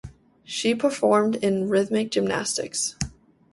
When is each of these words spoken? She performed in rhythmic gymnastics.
She 0.43 0.73
performed 0.73 1.35
in 1.35 1.69
rhythmic 1.69 2.09
gymnastics. 2.09 2.95